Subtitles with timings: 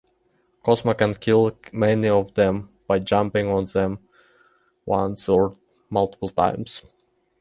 [0.65, 3.99] Cosmo can kill many of them by jumping on them
[4.83, 5.55] once or
[5.91, 6.81] multiple times.